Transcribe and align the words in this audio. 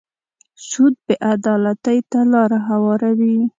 سود 0.67 0.93
بې 1.05 1.15
عدالتۍ 1.31 1.99
ته 2.11 2.19
لاره 2.31 2.59
هواروي. 2.69 3.35